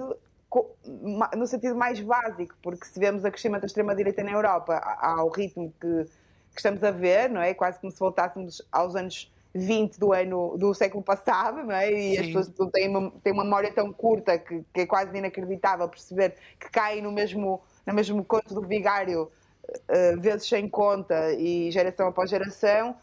[1.35, 5.73] no sentido mais básico, porque se vemos a crescimento da extrema-direita na Europa ao ritmo
[5.79, 7.53] que, que, estamos a ver, não é?
[7.53, 11.91] Quase como se voltássemos aos anos 20 do ano do século passado, não é?
[11.91, 12.19] E Sim.
[12.19, 16.35] as pessoas têm uma, têm uma memória tão curta que, que, é quase inacreditável perceber
[16.59, 19.31] que caem no mesmo, no mesmo conto do vigário,
[19.63, 22.95] uh, vezes sem conta e geração após geração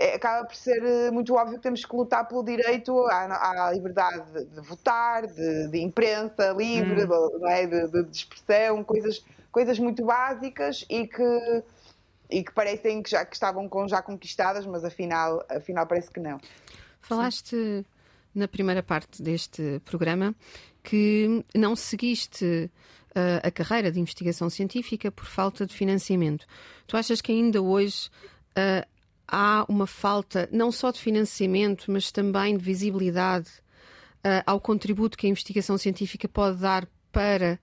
[0.00, 3.70] é, acaba por ser eh, muito óbvio que temos que lutar pelo direito à, à
[3.70, 7.38] liberdade de, votar, de, de imprensa livre, hum.
[7.38, 7.66] de, é?
[7.66, 11.62] de, de, expressão, coisas, coisas muito básicas e que,
[12.30, 16.18] e que parecem que já que estavam com, já conquistadas, mas afinal, afinal parece que
[16.18, 16.40] não.
[17.02, 17.84] Falaste Sim.
[18.34, 20.34] na primeira parte deste programa
[20.82, 22.70] que não seguiste
[23.10, 26.46] uh, a carreira de investigação científica por falta de financiamento.
[26.86, 28.08] Tu achas que ainda hoje
[28.56, 28.99] uh,
[29.30, 33.48] há uma falta não só de financiamento, mas também de visibilidade
[34.24, 37.58] uh, ao contributo que a investigação científica pode dar para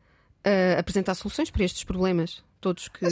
[0.45, 3.05] uh, apresentar soluções para estes problemas, todos que.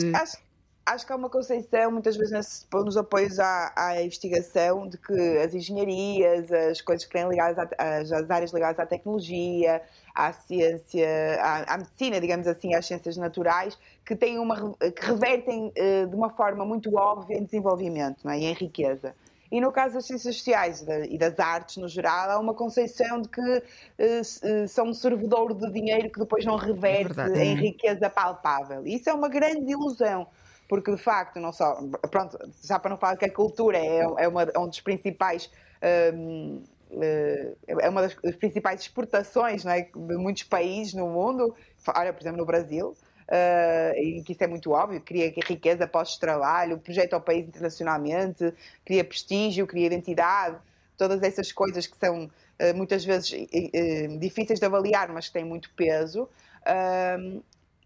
[0.87, 5.51] Acho, que há uma concepção, muitas vezes nos apoios à, à, investigação, de que as
[5.55, 7.67] engenharias, as coisas que têm ligadas
[8.11, 9.81] às áreas ligadas à tecnologia,
[10.13, 15.67] à ciência, à, à, medicina, digamos assim, às ciências naturais, que têm uma que revertem
[15.67, 18.39] uh, de uma forma muito óbvia em desenvolvimento é?
[18.39, 19.15] e em riqueza.
[19.51, 23.29] E no caso das ciências sociais e das artes no geral, há uma concepção de
[23.29, 28.85] que uh, são um servidor de dinheiro que depois não reverte é em riqueza palpável.
[28.85, 30.27] E isso é uma grande ilusão
[30.67, 34.27] porque de facto não só pronto já para não falar que a cultura é, é,
[34.27, 35.49] uma, é um dos principais
[36.15, 41.55] um, eh, é uma das principais exportações é, de muitos países no mundo
[41.95, 42.95] olha por exemplo no Brasil
[43.29, 48.53] uh, e que isso é muito óbvio cria riqueza pós-trabalho projeta o país internacionalmente
[48.85, 50.57] cria prestígio cria identidade
[50.97, 55.45] todas essas coisas que são uh, muitas vezes uh, difíceis de avaliar mas que têm
[55.45, 56.27] muito peso.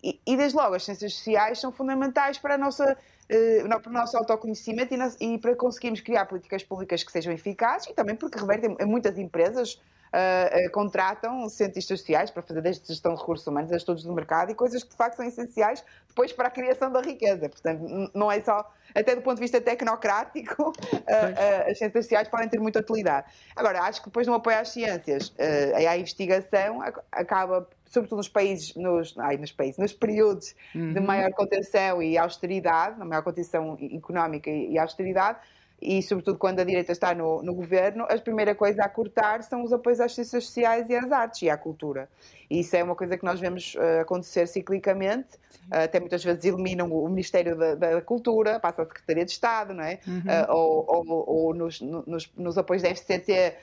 [0.01, 2.95] E, e, desde logo, as ciências sociais são fundamentais para, nossa,
[3.27, 7.93] para o nosso autoconhecimento e, e, para conseguirmos criar políticas públicas que sejam eficazes e
[7.93, 9.77] também porque revertem muitas empresas
[10.13, 14.51] uh, contratam cientistas sociais para fazer desde gestão de recursos humanos a estudos do mercado
[14.51, 17.49] e coisas que de facto são essenciais depois para a criação da riqueza.
[17.49, 20.73] Portanto, não é só, até do ponto de vista tecnocrático,
[21.69, 23.27] as ciências sociais podem ter muita utilidade.
[23.55, 28.75] Agora, acho que depois no apoio às ciências e à investigação acaba sobretudo nos países,
[28.75, 30.93] nos, ai, nos países, nos períodos uhum.
[30.93, 35.39] de maior contenção e austeridade, na maior contenção económica e, e austeridade,
[35.81, 39.63] e sobretudo quando a direita está no, no, governo, a primeira coisa a cortar são
[39.63, 42.09] os apoios às ciências sociais e às artes e à cultura.
[42.49, 45.35] E isso é uma coisa que nós vemos uh, acontecer ciclicamente,
[45.71, 49.73] uh, até muitas vezes eliminam o Ministério da, da, Cultura, passa a Secretaria de Estado,
[49.73, 49.99] não é?
[50.05, 50.17] Uhum.
[50.19, 53.55] Uh, ou, ou, ou nos, nos, nos, apoios da FCT,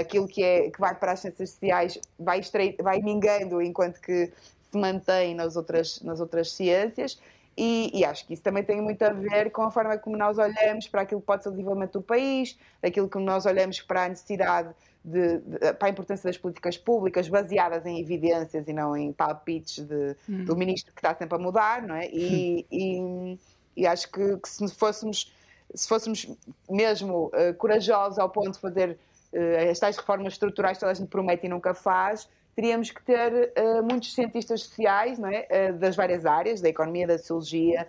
[0.00, 4.30] aquilo que, é, que vai para as ciências sociais vai, estreito, vai mingando enquanto que
[4.70, 7.18] se mantém nas outras, nas outras ciências.
[7.56, 10.36] E, e, acho que isso também tem muito a ver com a forma como nós
[10.36, 14.04] olhamos para aquilo que pode ser o desenvolvimento do país, daquilo que nós olhamos para
[14.04, 18.94] a necessidade de, de, para a importância das políticas públicas baseadas em evidências e não
[18.94, 20.44] em palpites de, hum.
[20.44, 22.08] do ministro que está sempre a mudar, não é?
[22.08, 23.38] E, e,
[23.74, 25.32] e acho que, que, se fôssemos
[25.74, 26.28] se fôssemos
[26.68, 28.98] mesmo uh, corajosos ao ponto de fazer
[29.32, 33.02] uh, as tais reformas estruturais que toda a gente promete e nunca faz, teríamos que
[33.02, 35.72] ter uh, muitos cientistas sociais não é?
[35.72, 37.86] das várias áreas, da economia, da sociologia,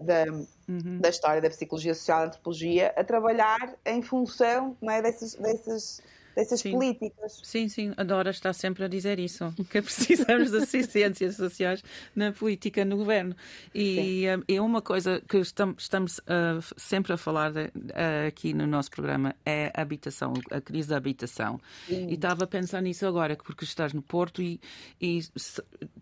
[0.00, 0.24] da,
[0.68, 0.98] uhum.
[1.00, 5.00] da história, da psicologia social, da antropologia, a trabalhar em função não é?
[5.00, 6.02] dessas, dessas
[6.36, 6.70] dessas sim.
[6.72, 7.40] políticas.
[7.42, 11.82] Sim, sim, a Dora está sempre a dizer isso, que precisamos de ciências sociais
[12.14, 13.34] na política, no governo.
[13.74, 18.52] E um, é uma coisa que estamos, estamos uh, sempre a falar de, uh, aqui
[18.52, 21.58] no nosso programa é a habitação, a crise da habitação.
[21.88, 22.08] Sim.
[22.08, 24.60] E estava a pensar nisso agora, porque estás no Porto e,
[25.00, 25.20] e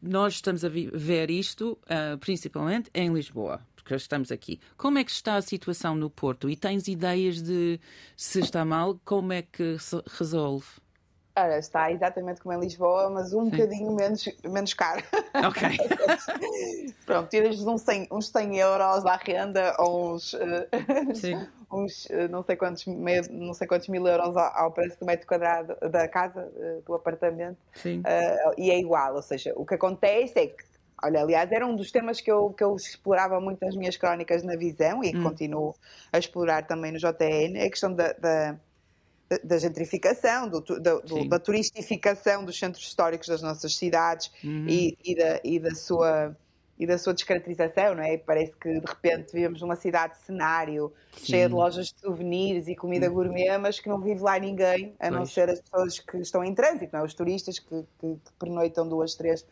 [0.02, 4.58] nós estamos a ver isto uh, principalmente em Lisboa porque estamos aqui.
[4.76, 6.48] Como é que está a situação no Porto?
[6.48, 7.78] E tens ideias de
[8.16, 10.66] se está mal, como é que se resolve?
[11.36, 13.50] Ora, está exatamente como em Lisboa, mas um Sim.
[13.50, 15.02] bocadinho menos, menos caro.
[15.46, 15.62] Ok.
[17.04, 20.32] Pronto, tiras uns 100, uns 100 euros à renda ou uns,
[21.72, 26.06] uns não, sei quantos, não sei quantos mil euros ao preço do metro quadrado da
[26.06, 27.58] casa, eh, do apartamento.
[27.74, 27.98] Sim.
[27.98, 30.64] Uh, e é igual, ou seja, o que acontece é que
[31.04, 34.42] Olha, aliás, era um dos temas que eu, que eu explorava muito nas minhas crónicas
[34.42, 35.22] na Visão e hum.
[35.22, 35.74] continuo
[36.10, 38.58] a explorar também no JN, é a questão da, da,
[39.42, 44.66] da gentrificação, do, da, do, da, turistificação dos centros históricos das nossas cidades uhum.
[44.66, 46.34] e, e, da, e, da sua,
[46.78, 48.16] e da sua descaracterização, não é?
[48.16, 51.26] Parece que de repente vivemos numa cidade cenário, Sim.
[51.26, 53.14] cheia de lojas de souvenirs e comida uhum.
[53.14, 55.12] gourmet, mas que não vive lá ninguém, a pois.
[55.12, 57.04] não ser as pessoas que estão em trânsito, não é?
[57.04, 59.44] os turistas que, que, que pernoitam duas, três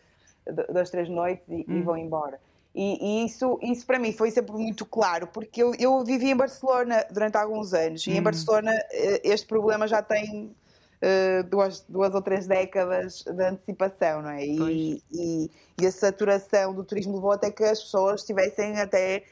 [0.45, 1.79] das três noites e, hum.
[1.79, 2.41] e vão embora.
[2.75, 6.37] E, e, isso, isso para mim foi sempre muito claro, porque eu, eu vivi em
[6.37, 8.23] Barcelona durante alguns anos, e em hum.
[8.23, 10.55] Barcelona eh, este problema já tem
[11.03, 14.47] uh, duas, duas ou três décadas de antecipação, não é?
[14.47, 15.51] E, e,
[15.81, 19.25] e, a saturação do turismo levou até que as pessoas tivessem até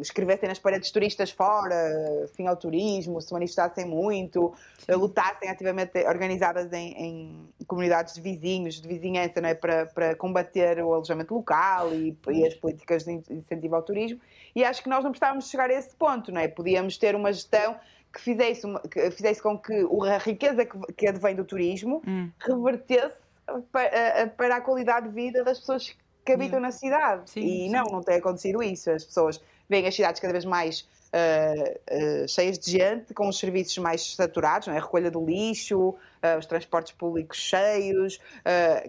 [0.00, 4.92] escrevessem nas paredes turistas fora, fim ao turismo, se manifestassem muito, Sim.
[4.92, 9.54] lutassem ativamente, organizadas em, em, comunidades de vizinhos, de vizinhança, não é?
[9.54, 14.20] para, para combater o alojamento local e, e, as políticas de incentivo ao turismo.
[14.54, 16.48] E acho que nós não precisávamos chegar a esse ponto, não é?
[16.48, 17.76] Podíamos ter uma gestão
[18.12, 19.74] que fizesse, uma, que fizesse com que
[20.08, 22.30] a riqueza que, que advém do turismo hum.
[22.38, 23.24] revertesse
[23.72, 27.30] para, para a qualidade de vida das pessoas que habitam na cidade.
[27.30, 27.70] Sim, e sim.
[27.70, 28.90] não, não tem acontecido isso.
[28.90, 30.80] As pessoas veem as cidades cada vez mais
[31.14, 34.78] uh, uh, cheias de gente, com os serviços mais saturados, não é?
[34.78, 38.18] a recolha do lixo, uh, os transportes públicos cheios,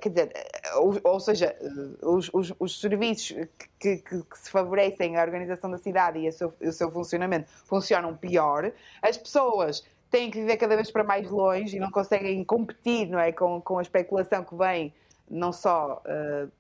[0.02, 0.34] quer dizer,
[0.76, 1.56] ou, ou seja,
[2.02, 3.48] os, os, os serviços
[3.80, 8.16] que, que, que, se favorecem a organização da cidade e seu, o seu funcionamento funcionam
[8.16, 8.72] pior.
[9.02, 13.20] As pessoas têm que viver cada vez para mais longe e não conseguem competir não
[13.20, 13.32] é?
[13.32, 14.94] com, com a especulação que vem
[15.30, 16.52] não só uh,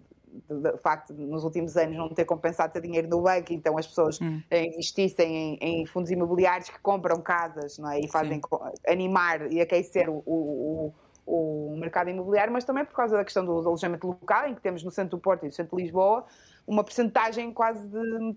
[0.48, 3.88] do facto de nos últimos anos não ter compensado ter dinheiro no banco, então as
[3.88, 4.42] pessoas hum.
[4.52, 8.00] investissem em, em, fundos imobiliários que compram casas não é?
[8.00, 8.74] e fazem Sim.
[8.88, 10.94] animar e aquecer o, o,
[11.26, 14.84] o, mercado imobiliário, mas também por causa da questão do alojamento local, em que temos
[14.84, 16.26] no centro do Porto e no centro de Lisboa
[16.68, 18.36] uma percentagem quase de,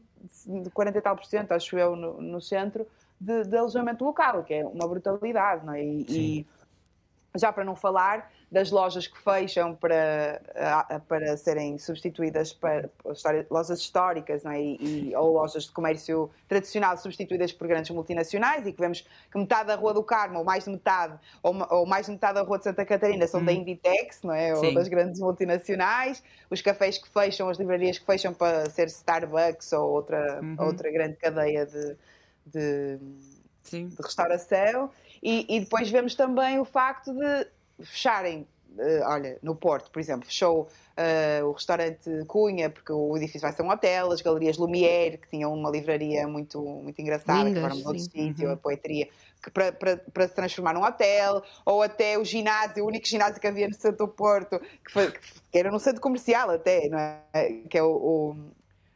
[0.62, 2.86] de 40 e tal por cento, acho eu, no, no centro,
[3.20, 5.82] de, de, alojamento local, que é uma brutalidade, não é?
[5.82, 6.46] E, e
[7.34, 10.40] já para não falar das lojas que fecham para,
[11.06, 12.88] para serem substituídas para
[13.50, 14.60] lojas históricas é?
[14.60, 19.38] e, e, ou lojas de comércio tradicional substituídas por grandes multinacionais e que vemos que
[19.38, 22.42] metade da Rua do Carmo, ou mais de metade, ou, ou mais de metade da
[22.42, 23.44] Rua de Santa Catarina são hum.
[23.44, 24.54] da Inditex, não é?
[24.54, 29.72] ou das grandes multinacionais, os cafés que fecham, as livrarias que fecham para ser Starbucks
[29.74, 30.56] ou outra, uhum.
[30.58, 31.96] outra grande cadeia de,
[32.46, 32.98] de,
[33.70, 34.90] de restauração.
[35.22, 37.46] E, e, depois vemos também o facto de
[37.82, 43.40] fecharem, uh, olha, no Porto, por exemplo, fechou uh, o restaurante Cunha, porque o edifício
[43.40, 47.62] vai ser um hotel, as galerias Lumière, que tinham uma livraria muito, muito engraçada, Lindas,
[47.62, 48.54] que foram outro sítio, uhum.
[48.54, 49.08] a poetria,
[49.42, 53.40] que para, para, para, se transformar num hotel, ou até o ginásio, o único ginásio
[53.40, 56.98] que havia no centro do Porto, que, foi, que era no centro comercial até, não
[56.98, 57.22] é?
[57.68, 58.36] que é o, o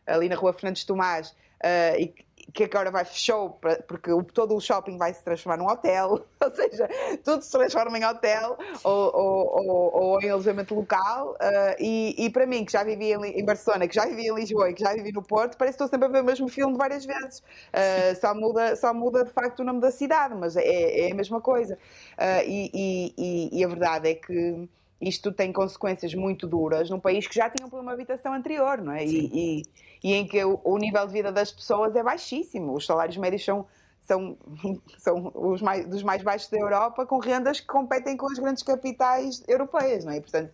[0.07, 2.14] ali na rua Fernandes Tomás, uh, e
[2.52, 6.88] que agora vai fechou porque todo o shopping vai se transformar num hotel, ou seja,
[7.24, 11.33] tudo se transforma em hotel ou, ou, ou, ou em alojamento local.
[11.33, 14.35] Uh, e, e, para mim, que já vivi em, em, Barcelona, que já vivi em
[14.35, 16.48] Lisboa e que já vivi no Porto, parece que estou sempre a ver o mesmo
[16.48, 17.38] filme várias vezes.
[17.38, 21.14] Uh, só, muda, só muda de facto o nome da cidade, mas é, é a
[21.14, 21.78] mesma coisa.
[22.18, 24.68] Uh, e, e, e a verdade é que
[25.02, 28.80] isto tem consequências muito duras num país que já tinha um problema de habitação anterior,
[28.80, 29.04] não é?
[29.04, 29.62] E, e,
[30.04, 32.72] e, em que o, o, nível de vida das pessoas é baixíssimo.
[32.72, 33.66] Os salários médios são,
[34.02, 34.38] são,
[34.98, 38.62] são os mais, dos mais baixos da Europa, com rendas que competem com as grandes
[38.62, 40.18] capitais europeias, não é?
[40.18, 40.52] E, portanto,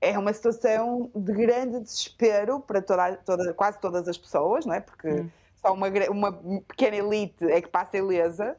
[0.00, 4.80] é uma situação de grande desespero para toda, toda, quase todas as pessoas, não é?
[4.80, 5.30] Porque hum.
[5.62, 6.32] só uma, uma
[6.66, 8.56] pequena elite é que passa ilesa.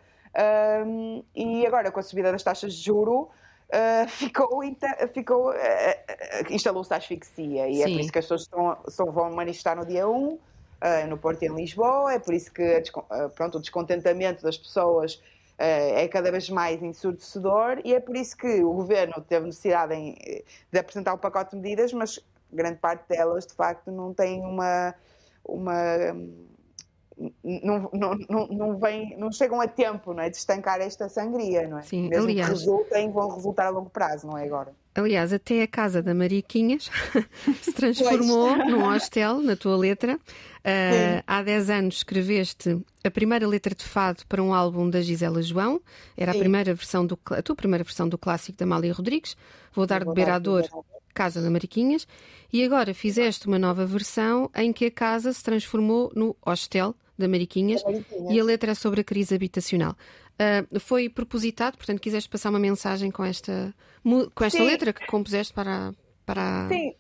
[0.86, 3.30] Um, e agora, com a subida das taxas de juro,
[3.70, 4.62] uh, ficou,
[5.14, 5.56] ficou uh,
[6.50, 7.68] instalou-se a asfixia.
[7.70, 7.82] E Sim.
[7.84, 10.40] é por isso que as pessoas estão, estão, vão manifestar no dia 1,
[11.10, 12.14] no Porto e em Lisboa.
[12.14, 12.84] É por isso que
[13.36, 15.22] pronto, o descontentamento das pessoas
[15.58, 17.82] é cada vez mais ensurdecedor.
[17.84, 20.16] E é por isso que o governo teve necessidade em,
[20.72, 22.20] de apresentar um pacote de medidas, mas
[22.52, 24.94] grande parte delas, de facto, não tem uma.
[25.44, 26.16] uma
[27.44, 31.68] não, não, não, não, vem, não chegam a tempo não é, de estancar esta sangria,
[31.68, 31.84] não é?
[31.84, 34.74] Sim, Mesmo aliás, que resultem, vão resultar a longo prazo, não é agora?
[34.96, 36.90] Aliás, até a casa da Mariquinhas
[37.62, 40.16] se transformou num hostel, na tua letra.
[40.16, 45.42] Uh, há 10 anos escreveste a primeira letra de fado para um álbum da Gisela
[45.42, 45.82] João.
[46.16, 49.36] Era a, primeira versão do, a tua primeira versão do clássico da Mália Rodrigues.
[49.74, 50.64] Vou dar de beirador
[51.14, 52.08] Casa da Mariquinhas.
[52.52, 57.28] E agora fizeste uma nova versão em que a casa se transformou no hostel da
[57.28, 58.34] Mariquinhas, Mariquinhas.
[58.34, 59.96] e a letra é sobre a crise habitacional.
[60.36, 63.74] Uh, foi propositado, portanto, quiseste passar uma mensagem com esta,
[64.34, 65.94] com esta letra que compuseste para.
[66.26, 66.68] para...
[66.68, 66.94] Sim.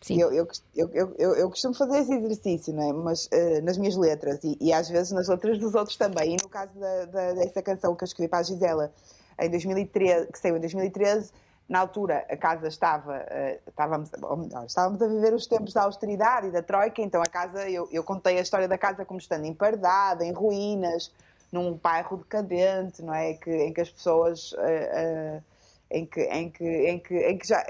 [0.00, 0.18] Sim.
[0.18, 2.92] Eu, eu, eu, eu, eu costumo fazer esse exercício, não é?
[2.92, 6.36] Mas uh, nas minhas letras e, e, às vezes nas letras dos outros também.
[6.36, 8.90] E no caso da, da, dessa canção que eu escrevi para a Gisela
[9.38, 11.30] em 2013, que saiu em 2013,
[11.68, 15.82] na altura a casa estava, uh, estávamos, ou melhor, estávamos a viver os tempos da
[15.82, 19.20] austeridade e da troika, então a casa, eu, eu contei a história da casa como
[19.20, 21.12] estando empardada, em ruínas,
[21.50, 23.34] num bairro decadente, não é?
[23.34, 24.52] Que, em que as pessoas.
[24.52, 25.50] Uh, uh,
[25.92, 27.64] em que, em que, em que, em que já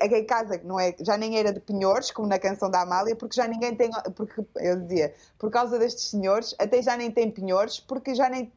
[0.00, 3.34] em casa não é, já nem era de penhores, como na canção da Amália, porque
[3.34, 7.80] já ninguém tem, porque eu dizia, por causa destes senhores, até já nem tem penhores,
[7.80, 8.52] porque já nem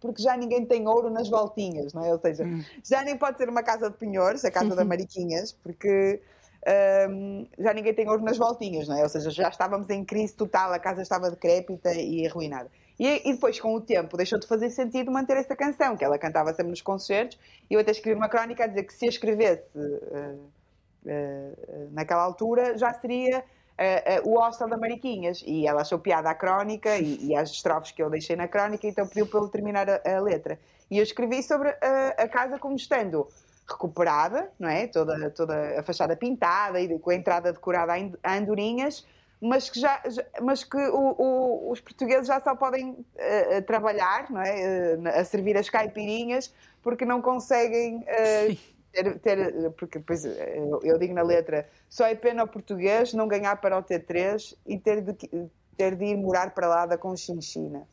[0.00, 2.12] porque já ninguém tem ouro nas voltinhas, não é?
[2.12, 2.62] Ou seja, hum.
[2.82, 6.22] já nem pode ser uma casa de penhores, a casa da Mariquinhas, porque
[7.10, 9.02] um, já ninguém tem ouro nas voltinhas, não é?
[9.02, 12.70] Ou seja, já estávamos em crise total, a casa estava decrépita e arruinada.
[12.98, 16.18] E, e, depois, com o tempo, deixou de fazer sentido manter essa canção, que ela
[16.18, 19.08] cantava sempre nos concertos, e eu até escrevi uma crónica a dizer que se a
[19.08, 20.50] escrevesse uh,
[21.04, 25.42] uh, naquela altura, já seria uh, o hostel da Mariquinhas.
[25.46, 28.86] E ela achou piada à crónica e, e às estrofes que eu deixei na crónica,
[28.86, 30.58] então pediu para ele terminar a, a letra.
[30.90, 31.68] E eu escrevi sobre
[32.16, 33.26] a casa como estando
[33.68, 34.86] recuperada, não é?
[34.86, 39.04] Toda, toda a fachada pintada e com a entrada decorada a andorinhas,
[39.46, 40.02] mas que, já,
[40.42, 44.96] mas que o, o, os portugueses já só podem uh, trabalhar não é?
[44.96, 48.58] Uh, a servir as caipirinhas porque não conseguem uh,
[48.92, 53.28] ter, ter, porque depois eu, eu, digo na letra só é pena ao português não
[53.28, 55.12] ganhar para o T3 e ter de,
[55.76, 57.86] ter de ir morar para lá da Conchinchina.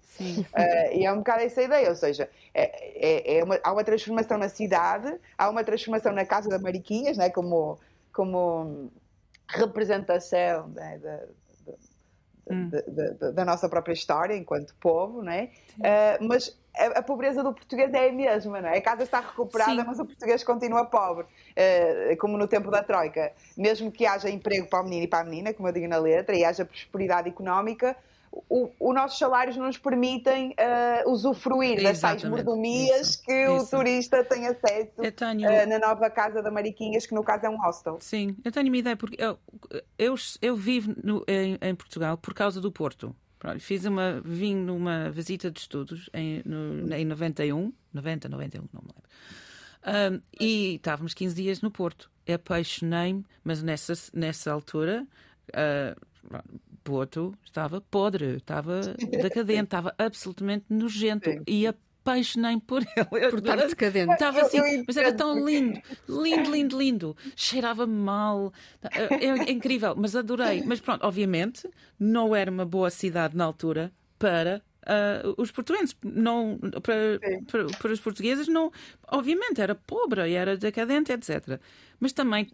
[0.94, 4.38] e é um bocado essa ideia, ou seja, é, é, é uma, há uma transformação
[4.38, 7.80] na cidade, há uma transformação na Casa da Mariquinhas, né, como,
[8.13, 8.92] como
[9.48, 11.26] representação né, da,
[12.50, 12.70] hum.
[12.70, 15.50] da, da, nossa própria história enquanto povo, não é?
[15.78, 18.78] Uh, mas a, a, pobreza do português é a mesma, não é?
[18.78, 19.84] A casa está recuperada, Sim.
[19.88, 23.32] mas o português continua pobre, uh, como no tempo da Troika.
[23.58, 25.98] Mesmo que haja emprego para o menino e para a menina, como eu digo na
[25.98, 27.96] letra, e haja prosperidade económica,
[28.50, 33.76] os nossos salários não nos permitem uh, usufruir das tais mordomias isso, que isso.
[33.76, 35.48] o turista tem acesso tenho...
[35.48, 37.98] uh, na nova casa da Mariquinhas, que no caso é um hostel.
[38.00, 39.38] Sim, eu tenho uma ideia, porque eu,
[39.98, 43.15] eu, eu vivo no, em, em, Portugal por causa do Porto.
[43.60, 48.88] fiz uma, vim numa visita de estudos em, no, em 91, 90, 91, não me
[48.88, 49.04] lembro.
[49.86, 52.10] Um, e estávamos 15 dias no Porto.
[52.28, 55.06] Apaixonei-me, mas nessa, nessa altura.
[55.50, 56.12] Uh,
[56.84, 61.30] Porto estava podre, estava decadente, estava absolutamente nojento.
[61.30, 61.44] Sim.
[61.48, 63.30] E apaixonei por ele.
[63.30, 64.12] Por estar decadente.
[64.12, 67.18] Estava assim, mas era tão lindo, lindo, lindo, lindo.
[67.36, 68.52] Cheirava mal.
[68.92, 70.64] É, é incrível, mas adorei.
[70.66, 76.60] Mas pronto, obviamente, não era uma boa cidade na altura para Uh, os portugueses não
[76.82, 77.17] para,
[77.50, 78.69] para, para, os portugueses não
[79.08, 81.58] obviamente era pobre e era decadente etc
[82.02, 82.52] mas também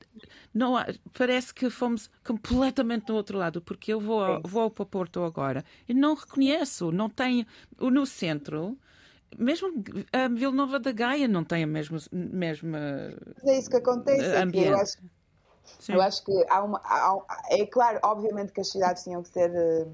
[0.54, 0.86] não há,
[1.18, 5.94] parece que fomos completamente do outro lado porque eu vou vou para Porto agora e
[5.96, 7.48] não reconheço não tenho
[7.80, 8.78] no centro
[9.36, 13.12] mesmo a Vila Nova da Gaia não tem a mesma mesma
[13.44, 14.68] é isso que acontece ambiente.
[14.68, 14.98] eu acho,
[15.90, 17.18] eu acho que há uma há,
[17.50, 19.92] é claro obviamente que as cidades tinham que ser uh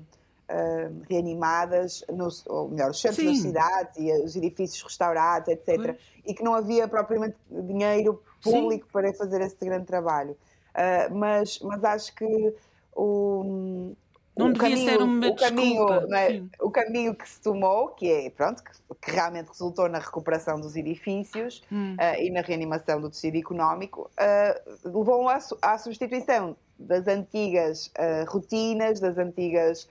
[0.50, 3.28] uh, reanimadas, no, ou melhor, os centros Sim.
[3.28, 5.76] das cidades e os edifícios restaurados, etc.
[5.76, 5.98] Pois.
[6.26, 8.92] E que não havia propriamente dinheiro público Sim.
[8.92, 10.32] para fazer esse grande trabalho.
[10.72, 12.54] Uh, mas, mas acho que
[12.96, 13.96] o,
[14.38, 16.44] não o devia caminho, ser uma o caminho, é?
[16.60, 18.72] o caminho que se tomou, que é pronto, que,
[19.02, 21.96] que realmente resultou na recuperação dos edifícios hum.
[21.96, 28.30] uh, e na reanimação do tecido económico, uh, levou à, à substituição das antigas uh,
[28.30, 29.88] rotinas, das antigas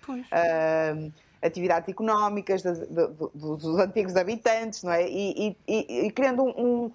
[1.43, 2.78] atividades económicas das,
[3.35, 5.07] dos antigos habitantes, não é?
[5.07, 6.91] E, e, e criando um,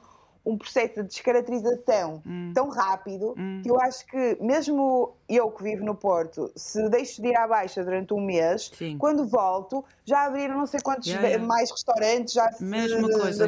[0.46, 2.52] um processo de descaracterização hum.
[2.54, 3.62] tão rápido hum.
[3.62, 7.48] que eu acho que, mesmo eu que vivo no Porto, se deixo de ir à
[7.48, 8.98] Baixa durante um mês, Sim.
[8.98, 11.46] quando volto, já abriram não sei quantos yeah, yeah.
[11.46, 13.48] mais restaurantes, já Mesma se, coisa.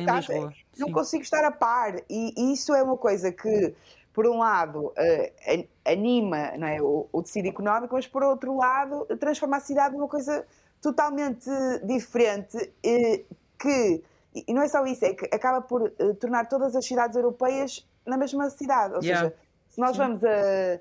[0.77, 0.93] Não Sim.
[0.93, 1.95] consigo estar a par.
[2.09, 3.73] E isso é uma coisa que,
[4.13, 9.05] por um lado, uh, anima não é, o, o tecido económico, mas por outro lado,
[9.19, 10.45] transforma a cidade numa coisa
[10.81, 11.49] totalmente
[11.83, 14.03] diferente uh, que
[14.33, 17.85] e não é só isso, é que acaba por uh, tornar todas as cidades europeias
[18.05, 18.95] na mesma cidade.
[18.95, 19.29] Ou yeah.
[19.29, 19.35] seja,
[19.69, 19.97] se nós Sim.
[19.97, 20.79] vamos a,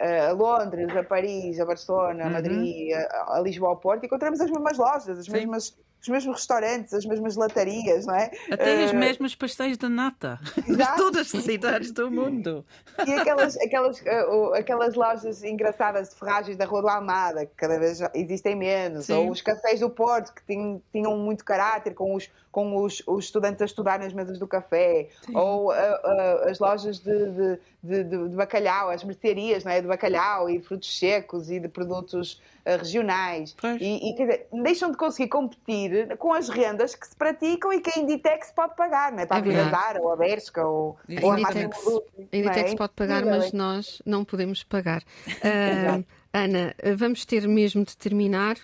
[0.00, 2.32] a, Londres, a Paris, a Barcelona, a uhum.
[2.32, 5.32] Madrid, a, a Lisboa, ao Porto, encontramos as mesmas lojas, as Sim.
[5.32, 8.30] mesmas os mesmos restaurantes, as mesmas latarias, não é?
[8.50, 8.84] Até uh...
[8.86, 12.64] os mesmos pastéis de nata de todas as cidades do mundo.
[13.06, 17.78] E aquelas, aquelas, uh, aquelas lojas engraçadas de ferragens da Rua do Almada, que cada
[17.78, 19.14] vez existem menos, Sim.
[19.14, 23.26] ou os cafés do Porto, que tinham, tinham muito caráter, com os, com os, os
[23.26, 25.36] estudantes a estudar nas mesas do café, Sim.
[25.36, 29.80] ou uh, as lojas de, de, de, de, bacalhau, as mercearias não é?
[29.80, 33.56] de bacalhau e de frutos secos e de produtos regionais.
[33.80, 37.98] E, e dizer, deixam de conseguir competir com as rendas que se praticam e que
[37.98, 39.26] a Inditex pode pagar, não é?
[39.26, 41.86] Para é a Virandara ou a Bershka ou, ou a Inditex,
[42.32, 42.76] a Inditex é?
[42.76, 45.02] pode pagar, mas nós não podemos pagar.
[45.40, 48.56] Uh, Ana, vamos ter mesmo de terminar.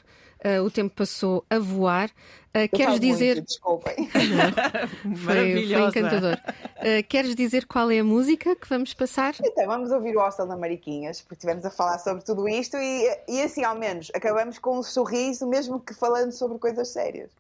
[0.45, 2.11] Uh, o tempo passou a voar.
[2.55, 3.37] Uh, queres dizer.
[3.37, 4.09] Muito, desculpem.
[5.25, 6.35] foi, foi encantador.
[6.35, 9.35] Uh, queres dizer qual é a música que vamos passar?
[9.43, 13.19] Então, vamos ouvir o Hostel da Mariquinhas, porque estivemos a falar sobre tudo isto e,
[13.29, 17.31] e assim, ao menos, acabamos com um sorriso, mesmo que falando sobre coisas sérias.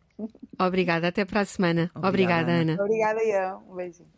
[0.58, 1.90] Obrigada, até para a semana.
[1.94, 2.82] Obrigada, Obrigada Ana.
[2.82, 3.62] Obrigada, eu.
[3.70, 4.15] Um beijinho.